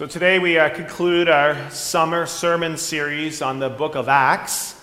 [0.00, 4.80] So today we uh, conclude our summer sermon series on the book of Acts.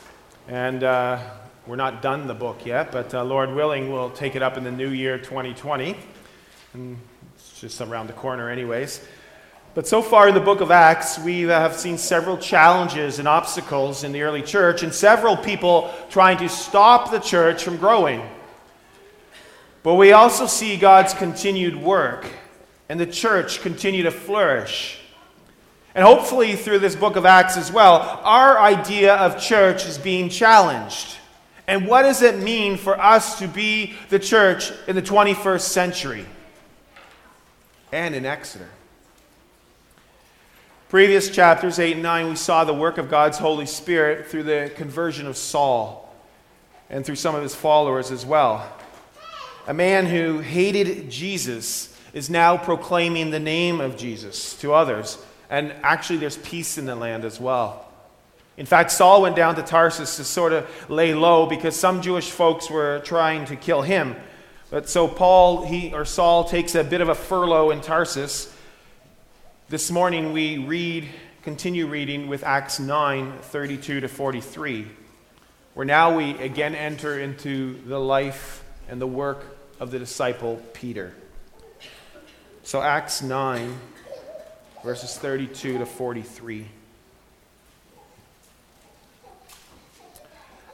[0.47, 1.19] And uh,
[1.65, 4.63] we're not done the book yet, but uh, Lord willing, we'll take it up in
[4.63, 5.97] the new year 2020.
[6.75, 6.99] And
[7.35, 9.03] it's just around the corner, anyways.
[9.73, 14.03] But so far in the book of Acts, we have seen several challenges and obstacles
[14.03, 18.21] in the early church, and several people trying to stop the church from growing.
[19.81, 22.27] But we also see God's continued work
[22.87, 25.01] and the church continue to flourish.
[25.97, 30.29] And hopefully, through this book of Acts as well, our idea of church is being
[30.29, 31.17] challenged.
[31.65, 36.27] And what does it mean for us to be the church in the 21st century
[37.91, 38.69] and in Exeter?
[40.87, 44.71] Previous chapters 8 and 9, we saw the work of God's Holy Spirit through the
[44.75, 46.15] conversion of Saul
[46.91, 48.71] and through some of his followers as well.
[49.65, 55.17] A man who hated Jesus is now proclaiming the name of Jesus to others
[55.49, 57.87] and actually, there's peace in the land as well.
[58.57, 62.31] In fact, Saul went down to Tarsus to sort of lay low because some Jewish
[62.31, 64.15] folks were trying to kill him.
[64.69, 68.53] But so Paul, he or Saul takes a bit of a furlough in Tarsus.
[69.69, 71.07] This morning we read,
[71.43, 74.87] continue reading with Acts 9, 32 to 43,
[75.75, 79.45] where now we again enter into the life and the work
[79.79, 81.13] of the disciple Peter.
[82.63, 83.77] So Acts 9,
[84.83, 86.67] verses 32 to 43.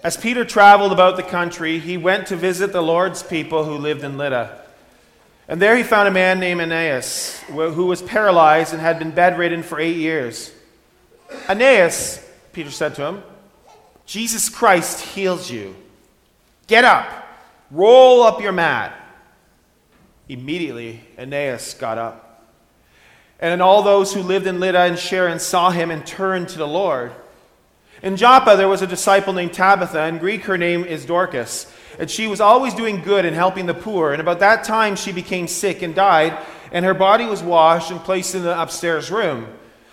[0.03, 4.03] As Peter traveled about the country, he went to visit the Lord's people who lived
[4.03, 4.61] in Lydda.
[5.47, 9.63] And there he found a man named Aeneas, who was paralyzed and had been bedridden
[9.63, 10.51] for eight years.
[11.49, 13.23] Aeneas, Peter said to him,
[14.05, 15.75] Jesus Christ heals you.
[16.67, 17.07] Get up,
[17.71, 18.93] roll up your mat.
[20.27, 22.22] Immediately, Aeneas got up.
[23.43, 26.65] And all those who lived in Lydda and Sharon saw him and turned to the
[26.65, 27.11] Lord.
[28.01, 30.05] In Joppa, there was a disciple named Tabitha.
[30.05, 31.69] In Greek, her name is Dorcas.
[31.99, 34.13] And she was always doing good and helping the poor.
[34.13, 36.37] And about that time, she became sick and died,
[36.71, 39.47] and her body was washed and placed in the upstairs room.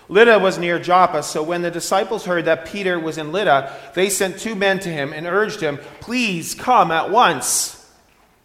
[0.07, 4.09] Lydda was near Joppa, so when the disciples heard that Peter was in Lydda, they
[4.09, 7.85] sent two men to him and urged him, Please come at once.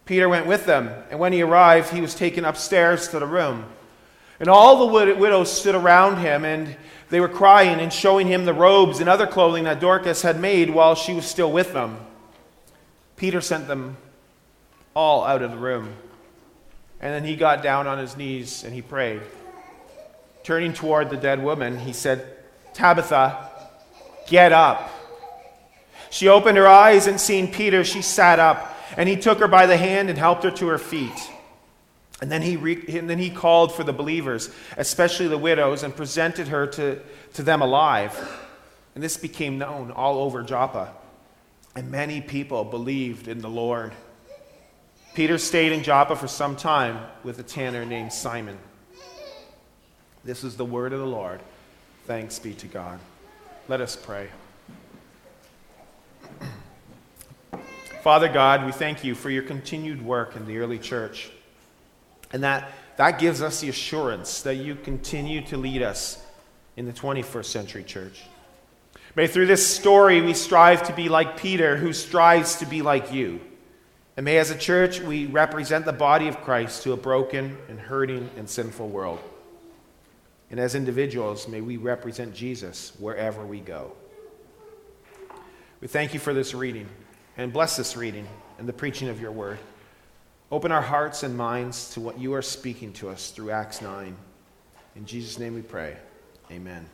[0.03, 3.67] Peter went with them, and when he arrived, he was taken upstairs to the room.
[4.39, 6.75] And all the widows stood around him, and
[7.09, 10.69] they were crying and showing him the robes and other clothing that Dorcas had made
[10.69, 11.97] while she was still with them.
[13.15, 13.97] Peter sent them
[14.93, 15.93] all out of the room.
[16.99, 19.21] And then he got down on his knees and he prayed.
[20.43, 22.25] Turning toward the dead woman, he said,
[22.73, 23.49] Tabitha,
[24.27, 24.91] get up.
[26.09, 29.65] She opened her eyes and seeing Peter, she sat up, and he took her by
[29.65, 31.31] the hand and helped her to her feet.
[32.21, 35.95] And then he, re- and then he called for the believers, especially the widows, and
[35.95, 36.99] presented her to,
[37.33, 38.17] to them alive.
[38.95, 40.93] And this became known all over Joppa.
[41.75, 43.93] And many people believed in the Lord.
[45.13, 48.57] Peter stayed in Joppa for some time with a tanner named Simon.
[50.23, 51.39] This is the word of the Lord.
[52.05, 52.99] Thanks be to God.
[53.67, 54.29] Let us pray.
[58.01, 61.31] Father God, we thank you for your continued work in the early church.
[62.31, 66.23] And that, that gives us the assurance that you continue to lead us
[66.75, 68.23] in the 21st century church.
[69.15, 73.11] May through this story we strive to be like Peter, who strives to be like
[73.11, 73.41] you.
[74.15, 77.79] And may as a church we represent the body of Christ to a broken and
[77.79, 79.19] hurting and sinful world.
[80.49, 83.91] And as individuals, may we represent Jesus wherever we go.
[85.81, 86.87] We thank you for this reading
[87.37, 88.27] and bless this reading
[88.57, 89.59] and the preaching of your word.
[90.49, 94.15] Open our hearts and minds to what you are speaking to us through Acts 9.
[94.95, 95.97] In Jesus' name we pray.
[96.49, 96.85] Amen.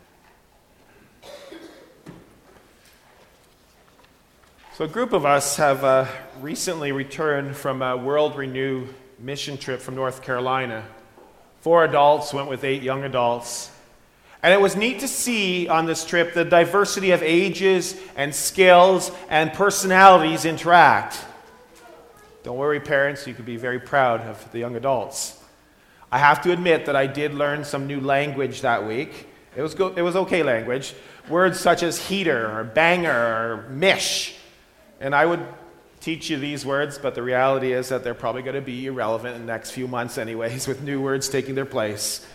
[4.75, 6.07] So, a group of us have uh,
[6.41, 8.87] recently returned from a World Renew
[9.19, 10.83] mission trip from North Carolina.
[11.61, 13.69] Four adults went with eight young adults.
[14.41, 19.11] And it was neat to see on this trip the diversity of ages and skills
[19.29, 21.23] and personalities interact.
[22.43, 25.41] Don't worry, parents, you could be very proud of the young adults.
[26.11, 29.27] I have to admit that I did learn some new language that week.
[29.55, 30.93] It was, go- it was okay language.
[31.29, 34.35] Words such as heater or banger or mish.
[34.99, 35.45] And I would
[36.01, 39.35] teach you these words, but the reality is that they're probably going to be irrelevant
[39.35, 42.25] in the next few months, anyways, with new words taking their place.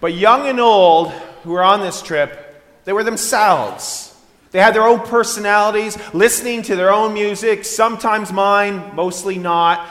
[0.00, 1.12] But young and old
[1.42, 4.13] who were on this trip, they were themselves.
[4.54, 9.84] They had their own personalities, listening to their own music, sometimes mine, mostly not.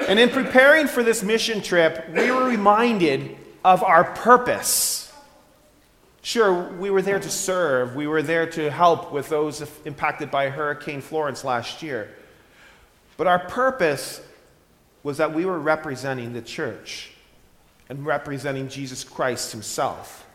[0.00, 5.12] And in preparing for this mission trip, we were reminded of our purpose.
[6.22, 10.48] Sure, we were there to serve, we were there to help with those impacted by
[10.48, 12.12] Hurricane Florence last year.
[13.16, 14.20] But our purpose
[15.04, 17.12] was that we were representing the church
[17.88, 20.26] and representing Jesus Christ himself.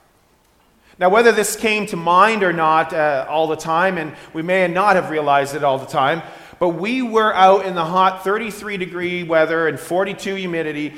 [0.97, 4.67] Now, whether this came to mind or not uh, all the time, and we may
[4.67, 6.21] not have realized it all the time,
[6.57, 10.93] but we were out in the hot 33 degree weather and 42 humidity,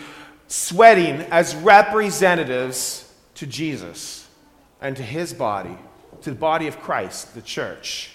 [0.48, 4.28] sweating as representatives to Jesus
[4.82, 5.76] and to his body,
[6.22, 8.12] to the body of Christ, the church.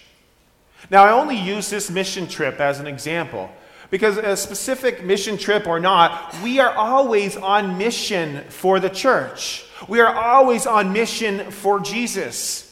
[0.89, 3.51] Now, I only use this mission trip as an example
[3.91, 9.65] because a specific mission trip or not, we are always on mission for the church.
[9.89, 12.69] We are always on mission for Jesus.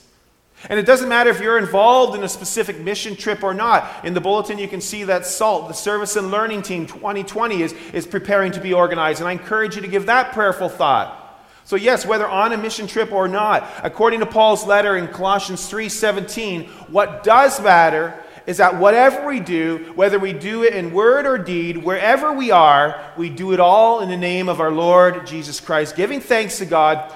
[0.68, 4.04] And it doesn't matter if you're involved in a specific mission trip or not.
[4.04, 7.72] In the bulletin, you can see that SALT, the Service and Learning Team 2020, is,
[7.94, 9.20] is preparing to be organized.
[9.20, 11.16] And I encourage you to give that prayerful thought.
[11.64, 15.70] So, yes, whether on a mission trip or not, according to Paul's letter in Colossians
[15.70, 18.14] 3:17, what does matter
[18.46, 22.50] is that whatever we do, whether we do it in word or deed, wherever we
[22.50, 26.58] are, we do it all in the name of our Lord Jesus Christ, giving thanks
[26.58, 27.14] to God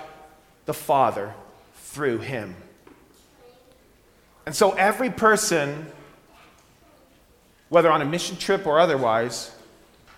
[0.67, 1.35] the Father
[1.77, 2.55] through him.
[4.47, 5.87] And so every person,
[7.69, 9.51] whether on a mission trip or otherwise,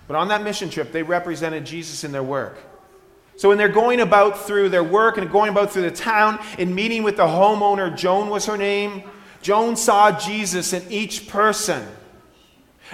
[0.08, 2.58] but on that mission trip, they represented Jesus in their work.
[3.36, 6.74] So when they're going about through their work and going about through the town, and
[6.74, 9.02] meeting with the homeowner, Joan was her name,
[9.46, 11.86] Joan saw Jesus in each person.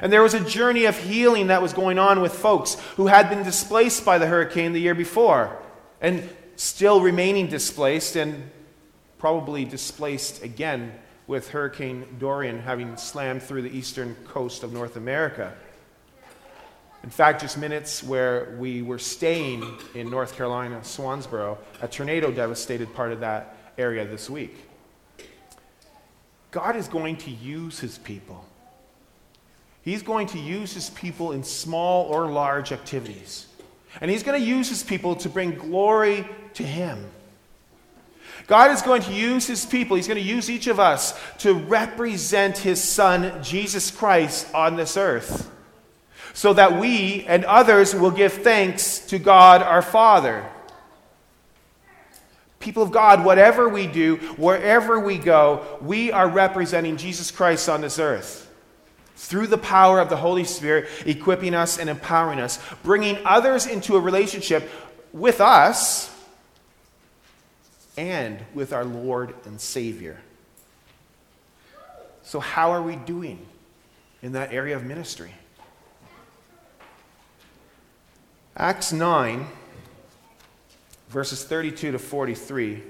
[0.03, 3.31] And there was a journey of healing that was going on with folks who had
[3.31, 5.57] been displaced by the hurricane the year before
[6.03, 8.51] and still remaining displaced and
[9.19, 10.93] probably displaced again
[11.27, 15.55] with Hurricane Dorian having slammed through the eastern coast of North America.
[17.03, 19.65] In fact, just minutes where we were staying
[19.95, 24.69] in North Carolina, Swansboro, a tornado devastated part of that area this week.
[26.53, 28.45] God is going to use his people.
[29.83, 33.47] He's going to use his people in small or large activities.
[34.01, 37.11] And he's going to use his people to bring glory to him.
[38.47, 41.55] God is going to use his people, he's going to use each of us to
[41.55, 45.51] represent his son, Jesus Christ, on this earth.
[46.35, 50.45] So that we and others will give thanks to God our Father.
[52.63, 57.81] People of God, whatever we do, wherever we go, we are representing Jesus Christ on
[57.81, 58.49] this earth.
[59.17, 63.97] Through the power of the Holy Spirit, equipping us and empowering us, bringing others into
[63.97, 64.71] a relationship
[65.13, 66.09] with us
[67.97, 70.21] and with our Lord and Savior.
[72.23, 73.45] So, how are we doing
[74.23, 75.35] in that area of ministry?
[78.57, 79.49] Acts 9
[81.13, 82.83] verses 32 to 43,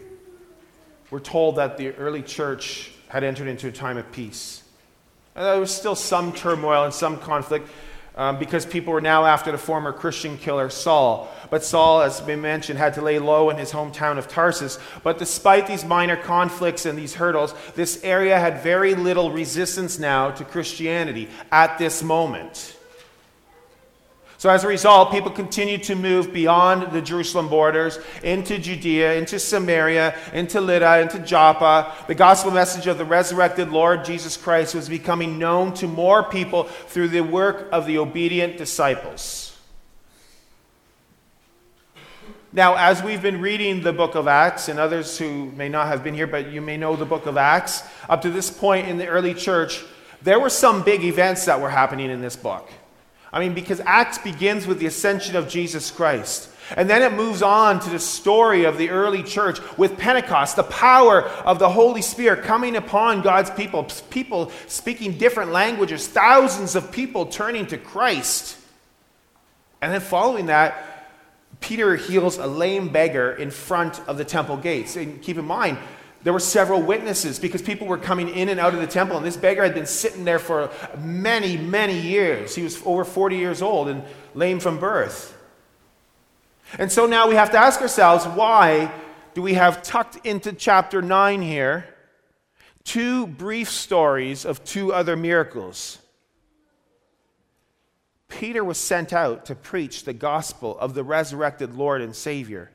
[1.10, 4.62] we're told that the early church had entered into a time of peace.
[5.34, 7.68] And there was still some turmoil and some conflict
[8.14, 11.28] um, because people were now after the former Christian killer Saul.
[11.50, 14.78] But Saul, as we mentioned, had to lay low in his hometown of Tarsus.
[15.02, 20.30] But despite these minor conflicts and these hurdles, this area had very little resistance now
[20.30, 22.76] to Christianity at this moment.
[24.42, 29.38] So, as a result, people continued to move beyond the Jerusalem borders into Judea, into
[29.38, 31.94] Samaria, into Lydda, into Joppa.
[32.08, 36.64] The gospel message of the resurrected Lord Jesus Christ was becoming known to more people
[36.64, 39.56] through the work of the obedient disciples.
[42.52, 46.02] Now, as we've been reading the book of Acts, and others who may not have
[46.02, 48.98] been here, but you may know the book of Acts, up to this point in
[48.98, 49.84] the early church,
[50.20, 52.68] there were some big events that were happening in this book.
[53.32, 56.50] I mean, because Acts begins with the ascension of Jesus Christ.
[56.76, 60.62] And then it moves on to the story of the early church with Pentecost, the
[60.62, 66.92] power of the Holy Spirit coming upon God's people, people speaking different languages, thousands of
[66.92, 68.58] people turning to Christ.
[69.80, 70.88] And then following that,
[71.60, 74.96] Peter heals a lame beggar in front of the temple gates.
[74.96, 75.78] And keep in mind,
[76.24, 79.26] there were several witnesses because people were coming in and out of the temple, and
[79.26, 82.54] this beggar had been sitting there for many, many years.
[82.54, 85.36] He was over 40 years old and lame from birth.
[86.78, 88.92] And so now we have to ask ourselves why
[89.34, 91.86] do we have tucked into chapter 9 here
[92.84, 95.98] two brief stories of two other miracles?
[98.28, 102.70] Peter was sent out to preach the gospel of the resurrected Lord and Savior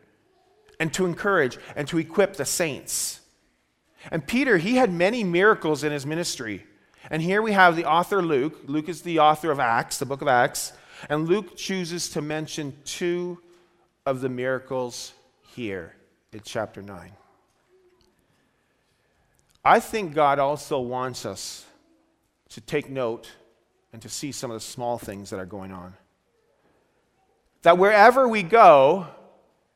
[0.79, 3.21] and to encourage and to equip the saints.
[4.11, 6.65] And Peter, he had many miracles in his ministry.
[7.09, 8.61] And here we have the author Luke.
[8.67, 10.73] Luke is the author of Acts, the book of Acts.
[11.09, 13.39] And Luke chooses to mention two
[14.05, 15.13] of the miracles
[15.55, 15.95] here
[16.31, 17.11] in chapter 9.
[19.63, 21.65] I think God also wants us
[22.49, 23.29] to take note
[23.91, 25.93] and to see some of the small things that are going on.
[27.63, 29.07] That wherever we go,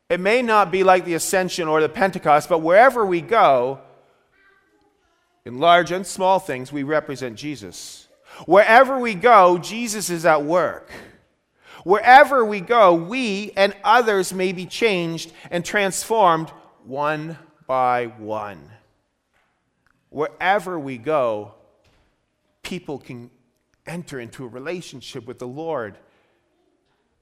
[0.10, 3.80] it may not be like the ascension or the Pentecost, but wherever we go,
[5.46, 8.08] in large and small things, we represent Jesus.
[8.46, 10.90] Wherever we go, Jesus is at work.
[11.84, 16.50] Wherever we go, we and others may be changed and transformed
[16.86, 18.70] one by one.
[20.10, 21.54] Wherever we go,
[22.62, 23.32] people can
[23.88, 25.98] enter into a relationship with the Lord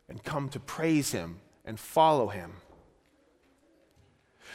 [0.09, 2.53] and come to praise Him and follow Him.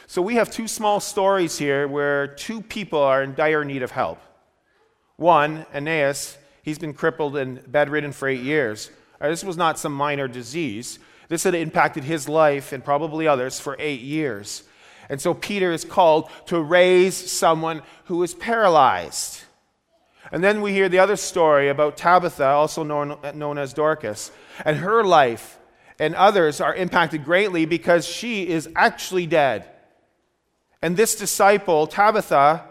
[0.07, 3.91] So we have two small stories here where two people are in dire need of
[3.91, 4.19] help.
[5.17, 8.91] One, Aeneas, he's been crippled and bedridden for eight years.
[9.19, 10.99] Uh, this was not some minor disease.
[11.29, 14.63] This had impacted his life and probably others for eight years.
[15.09, 19.41] And so Peter is called to raise someone who is paralyzed.
[20.31, 24.31] And then we hear the other story about Tabitha, also known, known as Dorcas,
[24.63, 25.59] and her life
[25.99, 29.69] and others are impacted greatly because she is actually dead.
[30.85, 32.63] And this disciple, Tabitha,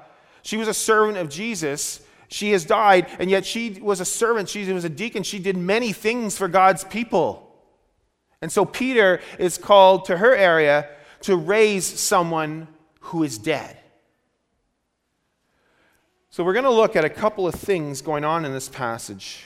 [0.42, 2.00] she was a servant of Jesus.
[2.28, 4.49] She has died, and yet she was a servant.
[4.49, 5.25] She was a deacon.
[5.25, 7.52] She did many things for God's people.
[8.40, 10.88] And so Peter is called to her area
[11.23, 12.68] to raise someone
[13.00, 13.76] who is dead.
[16.30, 19.42] So, we're going to look at a couple of things going on in this passage.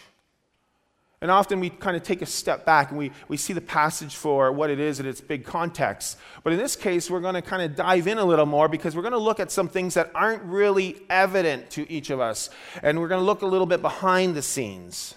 [1.20, 4.14] And often we kind of take a step back and we, we see the passage
[4.14, 6.16] for what it is in its big context.
[6.44, 8.94] But in this case, we're going to kind of dive in a little more because
[8.94, 12.50] we're going to look at some things that aren't really evident to each of us.
[12.82, 15.16] And we're going to look a little bit behind the scenes.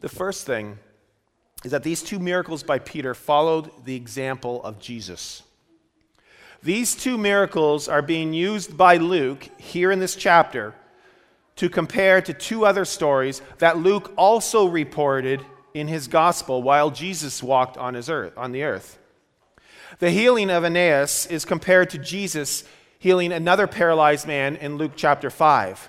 [0.00, 0.78] The first thing
[1.64, 5.42] is that these two miracles by Peter followed the example of Jesus.
[6.62, 10.74] These two miracles are being used by Luke here in this chapter
[11.56, 17.42] to compare to two other stories that Luke also reported in his gospel while Jesus
[17.42, 18.98] walked on, his earth, on the earth.
[19.98, 22.64] The healing of Aeneas is compared to Jesus
[22.98, 25.88] healing another paralyzed man in Luke chapter 5.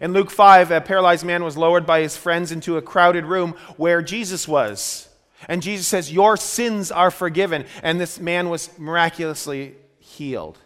[0.00, 3.54] In Luke 5, a paralyzed man was lowered by his friends into a crowded room
[3.76, 5.08] where Jesus was.
[5.46, 7.64] And Jesus says, Your sins are forgiven.
[7.82, 10.58] And this man was miraculously healed.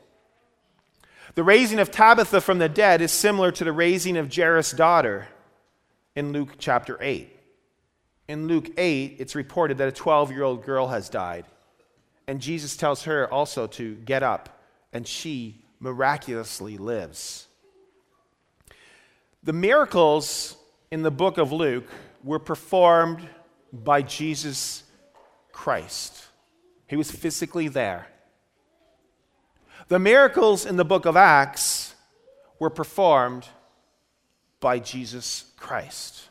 [1.34, 5.28] The raising of Tabitha from the dead is similar to the raising of Jairus' daughter
[6.14, 7.34] in Luke chapter 8.
[8.28, 11.46] In Luke 8, it's reported that a 12 year old girl has died.
[12.26, 14.62] And Jesus tells her also to get up,
[14.92, 17.48] and she miraculously lives.
[19.42, 20.56] The miracles
[20.90, 21.88] in the book of Luke
[22.22, 23.26] were performed
[23.72, 24.84] by Jesus
[25.50, 26.26] Christ.
[26.86, 28.06] He was physically there.
[29.92, 31.94] The miracles in the book of Acts
[32.58, 33.46] were performed
[34.58, 36.30] by Jesus Christ.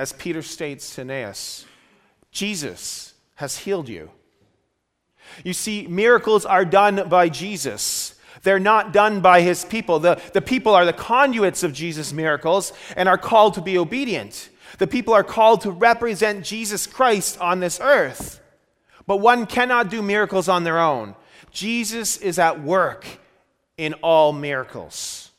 [0.00, 1.64] As Peter states to Aeneas,
[2.32, 4.10] Jesus has healed you.
[5.44, 8.16] You see, miracles are done by Jesus.
[8.42, 10.00] They're not done by his people.
[10.00, 14.48] The, the people are the conduits of Jesus' miracles and are called to be obedient.
[14.78, 18.40] The people are called to represent Jesus Christ on this earth.
[19.06, 21.14] But one cannot do miracles on their own.
[21.52, 23.06] Jesus is at work
[23.76, 25.30] in all miracles.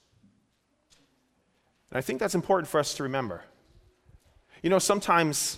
[1.90, 3.44] And I think that's important for us to remember.
[4.62, 5.58] You know, sometimes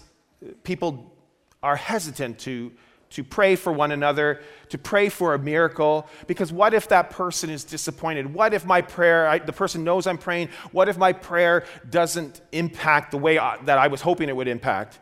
[0.64, 1.14] people
[1.62, 2.72] are hesitant to,
[3.12, 7.50] to pray for one another, to pray for a miracle, because what if that person
[7.50, 8.34] is disappointed?
[8.34, 12.42] What if my prayer, I, the person knows I'm praying, what if my prayer doesn't
[12.52, 15.00] impact the way I, that I was hoping it would impact?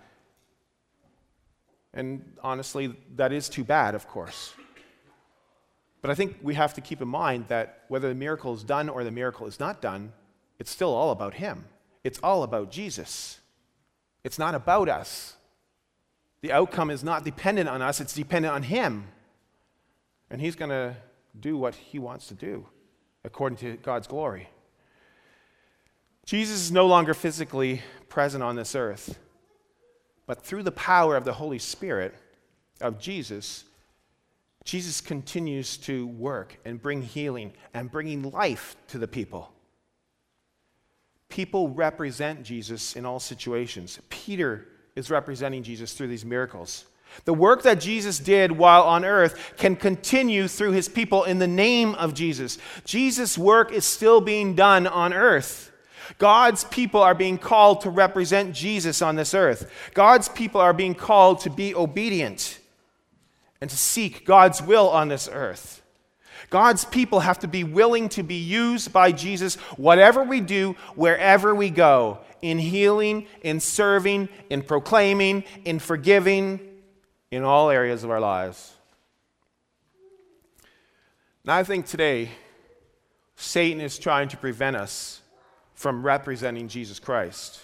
[1.93, 4.53] And honestly, that is too bad, of course.
[6.03, 8.89] But I think we have to keep in mind that whether the miracle is done
[8.89, 10.12] or the miracle is not done,
[10.60, 11.63] it's still all about Him.
[12.03, 13.39] It's all about Jesus.
[14.25, 15.38] It's not about us.
[16.41, 19.07] The outcome is not dependent on us, it's dependent on Him.
[20.29, 20.98] And He's going to
[21.39, 22.67] do what He wants to do
[23.24, 24.50] according to God's glory.
[26.25, 29.17] Jesus is no longer physically present on this earth,
[30.27, 32.13] but through the power of the Holy Spirit
[32.81, 33.63] of Jesus,
[34.63, 39.51] Jesus continues to work and bring healing and bringing life to the people.
[41.29, 44.00] People represent Jesus in all situations.
[44.10, 46.86] Peter is representing Jesus through these miracles.
[47.25, 51.48] The work that Jesus did while on earth can continue through his people in the
[51.48, 52.58] name of Jesus.
[52.86, 55.72] Jesus' work is still being done on earth.
[56.17, 59.72] God's people are being called to represent Jesus on this earth.
[59.93, 62.60] God's people are being called to be obedient.
[63.63, 65.84] And to seek God's will on this earth.
[66.50, 71.55] God's people have to be willing to be used by Jesus, whatever we do, wherever
[71.55, 76.60] we go, in healing, in serving, in proclaiming, in forgiving,
[77.32, 78.74] in all areas of our lives.
[81.46, 82.32] Now, I think today,
[83.38, 85.22] Satan is trying to prevent us
[85.74, 87.62] from representing Jesus Christ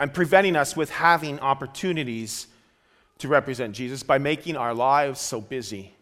[0.00, 2.46] and preventing us with having opportunities
[3.24, 5.94] to represent Jesus by making our lives so busy.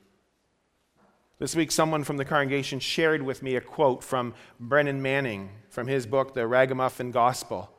[1.38, 5.86] This week, someone from the congregation shared with me a quote from Brennan Manning from
[5.86, 7.70] his book, The Ragamuffin Gospel.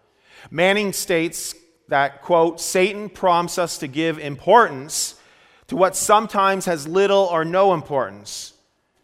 [0.50, 1.56] Manning states
[1.90, 5.16] that, quote, Satan prompts us to give importance
[5.68, 8.54] to what sometimes has little or no importance.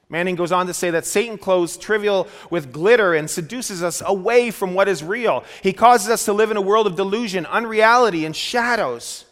[0.08, 4.52] Manning goes on to say that Satan clothes trivial with glitter and seduces us away
[4.52, 5.44] from what is real.
[5.62, 9.26] He causes us to live in a world of delusion, unreality, and shadows.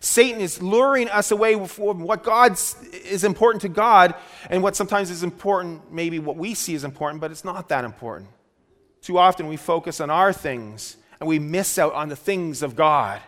[0.00, 2.52] Satan is luring us away from what God
[3.04, 4.14] is important to God
[4.48, 7.84] and what sometimes is important, maybe what we see is important, but it's not that
[7.84, 8.30] important.
[9.02, 12.76] Too often we focus on our things and we miss out on the things of
[12.76, 13.20] God.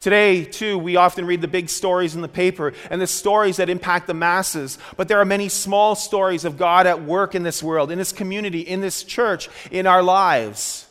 [0.00, 3.68] Today, too, we often read the big stories in the paper and the stories that
[3.68, 7.60] impact the masses, but there are many small stories of God at work in this
[7.60, 10.87] world, in this community, in this church, in our lives.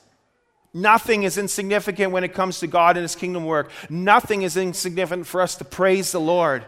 [0.77, 3.72] Nothing is insignificant when it comes to God and His kingdom work.
[3.89, 6.65] Nothing is insignificant for us to praise the Lord.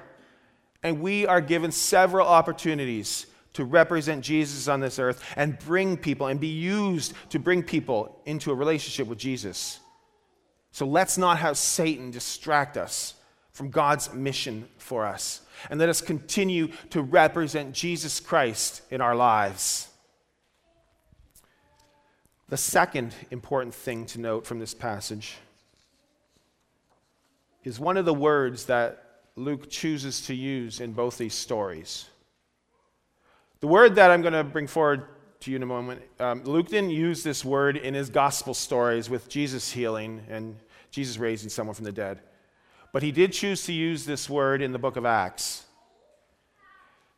[0.82, 6.26] And we are given several opportunities to represent Jesus on this earth and bring people
[6.26, 9.80] and be used to bring people into a relationship with Jesus.
[10.72, 13.14] So let's not have Satan distract us
[13.52, 15.42] from God's mission for us.
[15.70, 19.89] And let us continue to represent Jesus Christ in our lives.
[22.50, 25.38] The second important thing to note from this passage
[27.64, 29.04] is one of the words that
[29.36, 32.10] Luke chooses to use in both these stories.
[33.60, 35.06] The word that I'm going to bring forward
[35.42, 39.12] to you in a moment, um, Luke didn't use this word in his gospel stories
[39.12, 40.56] with Jesus healing and
[40.90, 42.20] Jesus raising someone from the dead.
[42.92, 45.66] But he did choose to use this word in the book of Acts.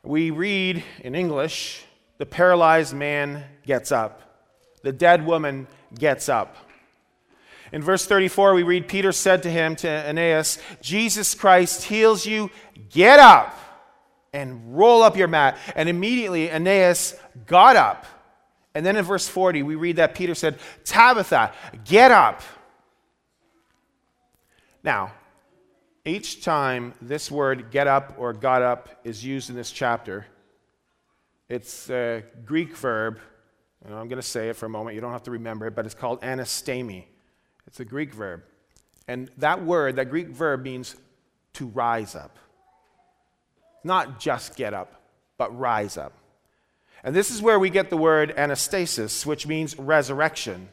[0.02, 1.86] We read in English,
[2.18, 4.31] the paralyzed man gets up
[4.82, 5.66] the dead woman
[5.98, 6.56] gets up.
[7.72, 12.50] In verse 34, we read Peter said to him, to Aeneas, Jesus Christ heals you,
[12.90, 13.58] get up
[14.34, 15.56] and roll up your mat.
[15.74, 17.16] And immediately Aeneas
[17.46, 18.04] got up.
[18.74, 21.52] And then in verse 40, we read that Peter said, Tabitha,
[21.84, 22.42] get up.
[24.82, 25.12] Now,
[26.04, 30.26] each time this word get up or got up is used in this chapter,
[31.48, 33.18] it's a Greek verb
[33.84, 34.94] and I'm going to say it for a moment.
[34.94, 37.04] You don't have to remember it, but it's called anastemi.
[37.66, 38.42] It's a Greek verb.
[39.08, 40.96] And that word, that Greek verb, means
[41.54, 42.38] to rise up.
[43.84, 45.02] Not just get up,
[45.36, 46.12] but rise up.
[47.04, 50.68] And this is where we get the word anastasis, which means resurrection.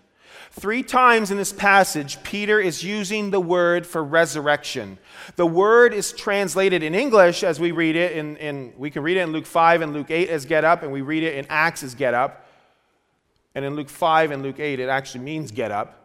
[0.52, 5.00] Three times in this passage, Peter is using the word for resurrection.
[5.36, 9.18] The word is translated in English as we read it, in, in, we can read
[9.18, 11.46] it in Luke 5 and Luke 8 as get up, and we read it in
[11.50, 12.46] Acts as get up.
[13.56, 15.96] And in Luke 5 and Luke 8, it actually means get up.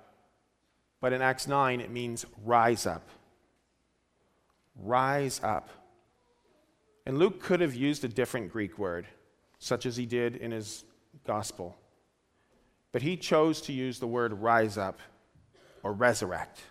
[1.01, 3.09] But in Acts 9, it means rise up.
[4.77, 5.69] Rise up.
[7.07, 9.07] And Luke could have used a different Greek word,
[9.59, 10.85] such as he did in his
[11.27, 11.77] gospel.
[12.93, 15.01] But he chose to use the word rise up
[15.83, 16.63] or resurrect.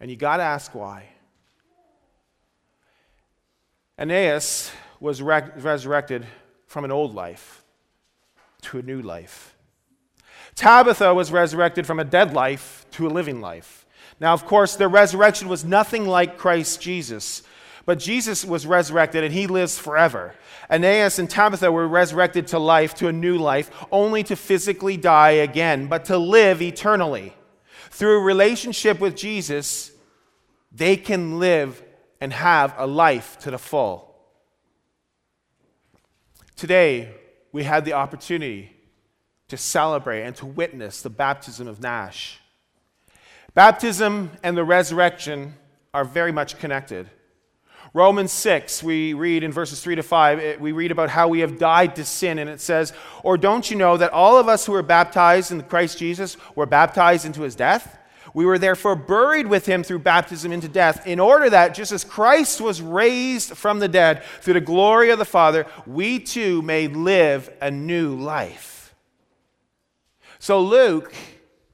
[0.00, 1.10] And you got to ask why.
[3.98, 6.26] Aeneas was re- resurrected
[6.66, 7.62] from an old life
[8.68, 9.56] to a new life.
[10.54, 13.86] Tabitha was resurrected from a dead life to a living life.
[14.20, 17.42] Now, of course, their resurrection was nothing like Christ Jesus,
[17.86, 20.34] but Jesus was resurrected and he lives forever.
[20.68, 25.30] Aeneas and Tabitha were resurrected to life, to a new life, only to physically die
[25.30, 27.32] again, but to live eternally.
[27.90, 29.92] Through relationship with Jesus,
[30.72, 31.82] they can live
[32.20, 34.14] and have a life to the full.
[36.56, 37.14] Today,
[37.52, 38.72] we had the opportunity
[39.48, 42.40] to celebrate and to witness the baptism of Nash.
[43.54, 45.54] Baptism and the resurrection
[45.94, 47.08] are very much connected.
[47.94, 51.40] Romans 6, we read in verses 3 to 5, it, we read about how we
[51.40, 54.66] have died to sin, and it says, Or don't you know that all of us
[54.66, 57.98] who were baptized in Christ Jesus were baptized into his death?
[58.34, 62.04] We were therefore buried with him through baptism into death, in order that, just as
[62.04, 66.88] Christ was raised from the dead through the glory of the Father, we too may
[66.88, 68.94] live a new life.
[70.38, 71.12] So, Luke,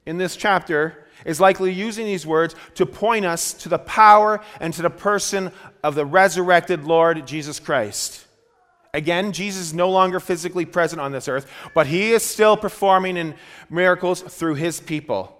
[0.07, 4.73] in this chapter, is likely using these words to point us to the power and
[4.75, 5.51] to the person
[5.83, 8.27] of the resurrected Lord Jesus Christ.
[8.93, 13.17] Again, Jesus is no longer physically present on this earth, but he is still performing
[13.17, 13.35] in
[13.69, 15.34] miracles through his people.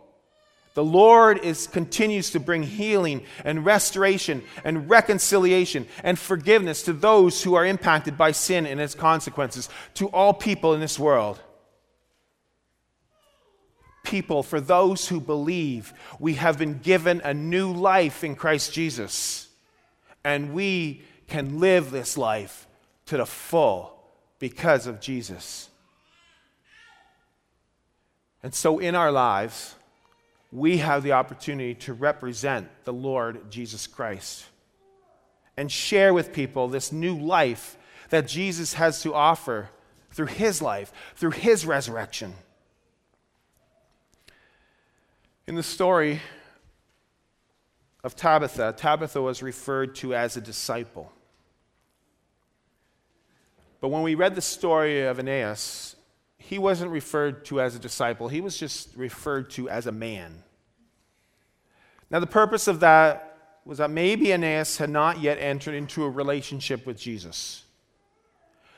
[0.75, 7.45] The Lord is, continues to bring healing and restoration and reconciliation and forgiveness to those
[7.45, 11.41] who are impacted by sin and its consequences, to all people in this world.
[14.03, 19.49] People, for those who believe, we have been given a new life in Christ Jesus.
[20.25, 22.67] And we can live this life
[23.07, 23.97] to the full
[24.41, 25.71] because of Jesus.
[28.43, 29.75] And so, in our lives,
[30.55, 34.45] we have the opportunity to represent the Lord Jesus Christ
[35.57, 37.77] and share with people this new life
[38.11, 39.71] that Jesus has to offer
[40.13, 42.35] through his life, through his resurrection.
[45.49, 46.21] In the story
[48.05, 51.11] of Tabitha, Tabitha was referred to as a disciple.
[53.81, 55.94] But when we read the story of Aeneas,
[56.49, 60.43] he wasn't referred to as a disciple, he was just referred to as a man.
[62.11, 66.11] Now, the purpose of that was that maybe Aeneas had not yet entered into a
[66.11, 67.63] relationship with Jesus.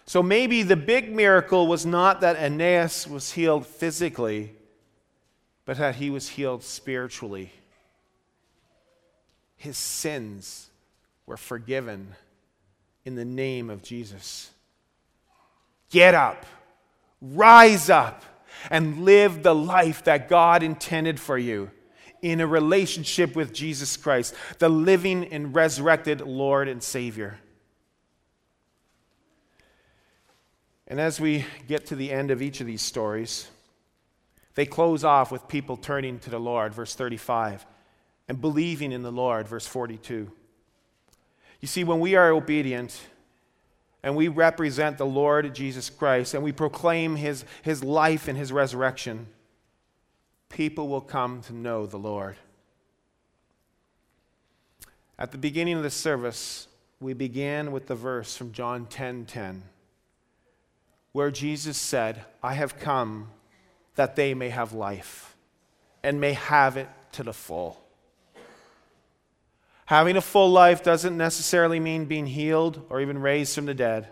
[0.06, 4.54] So maybe the big miracle was not that Aeneas was healed physically,
[5.64, 7.50] but that he was healed spiritually.
[9.56, 10.70] His sins
[11.26, 12.14] were forgiven
[13.04, 14.50] in the name of Jesus.
[15.90, 16.46] Get up,
[17.20, 18.24] rise up,
[18.70, 21.70] and live the life that God intended for you
[22.22, 27.38] in a relationship with Jesus Christ, the living and resurrected Lord and Savior.
[30.88, 33.48] And as we get to the end of each of these stories,
[34.54, 37.66] they close off with people turning to the Lord, verse 35,
[38.28, 40.30] and believing in the Lord, verse 42.
[41.60, 42.98] You see, when we are obedient,
[44.02, 48.52] and we represent the Lord Jesus Christ and we proclaim his, his life and his
[48.52, 49.26] resurrection,
[50.48, 52.36] people will come to know the Lord.
[55.18, 56.68] At the beginning of the service,
[57.00, 59.62] we began with the verse from John 10:10, 10, 10,
[61.12, 63.30] where Jesus said, "I have come
[63.94, 65.36] that they may have life
[66.02, 67.85] and may have it to the full."
[69.86, 74.08] Having a full life doesn't necessarily mean being healed or even raised from the dead.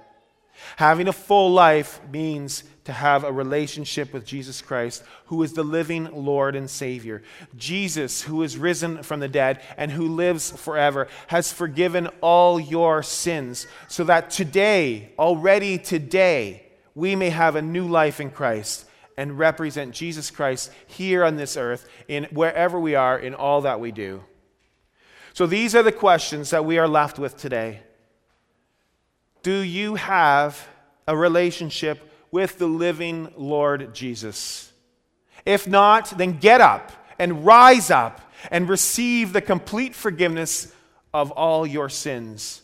[0.76, 5.64] Having a full life means to have a relationship with Jesus Christ, who is the
[5.64, 7.22] living Lord and Savior.
[7.56, 13.02] Jesus, who is risen from the dead and who lives forever, has forgiven all your
[13.02, 19.38] sins, so that today, already today, we may have a new life in Christ and
[19.38, 23.90] represent Jesus Christ here on this earth, in wherever we are, in all that we
[23.90, 24.22] do.
[25.34, 27.80] So these are the questions that we are left with today.
[29.42, 30.68] Do you have
[31.08, 34.72] a relationship with the living Lord Jesus?
[35.44, 38.20] If not, then get up and rise up
[38.52, 40.72] and receive the complete forgiveness
[41.12, 42.62] of all your sins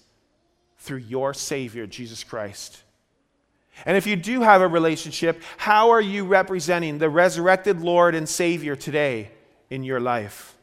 [0.78, 2.84] through your Savior, Jesus Christ.
[3.84, 8.28] And if you do have a relationship, how are you representing the resurrected Lord and
[8.28, 9.32] Savior today
[9.70, 10.54] in your life?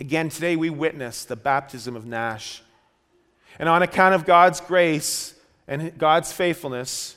[0.00, 2.62] Again, today we witness the baptism of Nash.
[3.58, 5.34] And on account of God's grace
[5.68, 7.16] and God's faithfulness,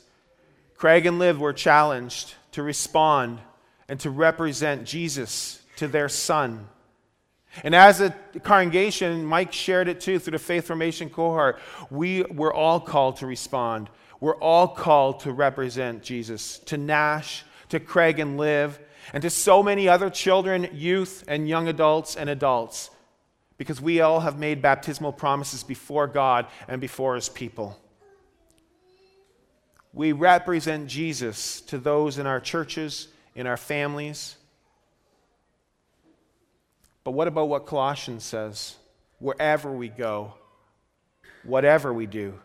[0.76, 3.40] Craig and Liv were challenged to respond
[3.90, 6.68] and to represent Jesus to their son.
[7.64, 8.12] And as a
[8.44, 11.60] congregation, Mike shared it too through the Faith Formation cohort,
[11.90, 13.90] we were all called to respond.
[14.20, 18.80] We're all called to represent Jesus to Nash, to Craig and Liv,
[19.14, 22.90] and to so many other children, youth, and young adults and adults,
[23.58, 27.80] because we all have made baptismal promises before God and before His people.
[29.94, 34.36] We represent Jesus to those in our churches, in our families.
[37.04, 38.76] But what about what Colossians says?
[39.20, 40.34] Wherever we go,
[41.44, 42.40] whatever we do.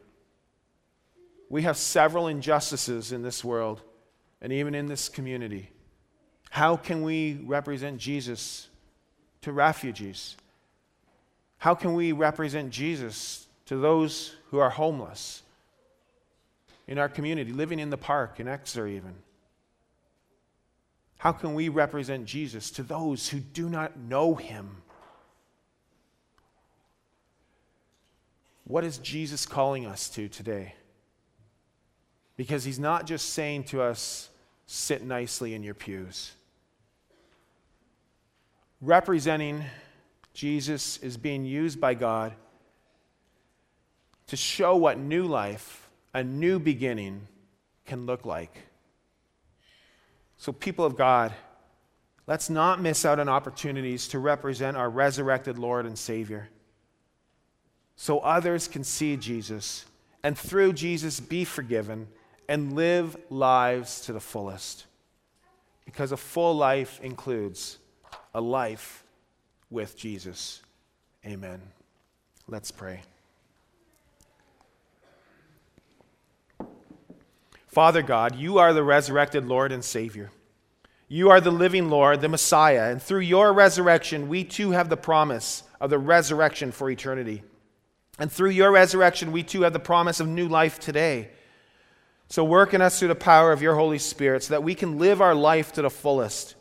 [1.50, 3.82] We have several injustices in this world
[4.40, 5.70] and even in this community.
[6.52, 8.68] How can we represent Jesus
[9.40, 10.36] to refugees?
[11.56, 15.44] How can we represent Jesus to those who are homeless
[16.86, 19.14] in our community, living in the park, in Exeter even?
[21.16, 24.82] How can we represent Jesus to those who do not know him?
[28.64, 30.74] What is Jesus calling us to today?
[32.36, 34.28] Because he's not just saying to us,
[34.66, 36.32] sit nicely in your pews.
[38.82, 39.64] Representing
[40.34, 42.34] Jesus is being used by God
[44.26, 47.28] to show what new life, a new beginning,
[47.86, 48.54] can look like.
[50.36, 51.32] So, people of God,
[52.26, 56.48] let's not miss out on opportunities to represent our resurrected Lord and Savior
[57.94, 59.84] so others can see Jesus
[60.24, 62.08] and through Jesus be forgiven
[62.48, 64.86] and live lives to the fullest.
[65.84, 67.78] Because a full life includes
[68.34, 69.04] a life
[69.70, 70.62] with Jesus.
[71.24, 71.60] Amen.
[72.48, 73.02] Let's pray.
[77.66, 80.30] Father God, you are the resurrected Lord and Savior.
[81.08, 84.96] You are the living Lord, the Messiah, and through your resurrection, we too have the
[84.96, 87.42] promise of the resurrection for eternity.
[88.18, 91.30] And through your resurrection, we too have the promise of new life today.
[92.28, 94.98] So work in us through the power of your Holy Spirit so that we can
[94.98, 96.54] live our life to the fullest.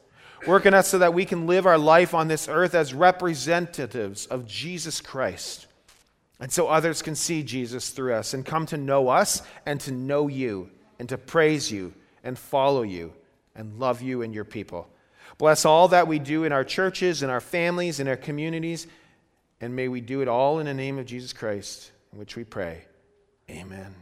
[0.48, 4.26] Work in us so that we can live our life on this earth as representatives
[4.26, 5.68] of Jesus Christ.
[6.40, 9.92] And so others can see Jesus through us and come to know us and to
[9.92, 13.14] know you and to praise you and follow you
[13.56, 14.88] and love you and your people.
[15.38, 18.88] Bless all that we do in our churches, in our families, in our communities,
[19.60, 22.44] and may we do it all in the name of Jesus Christ, in which we
[22.44, 22.86] pray.
[23.50, 23.94] Amen.